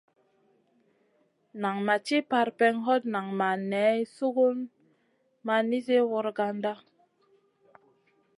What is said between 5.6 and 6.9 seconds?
nizi wragandana.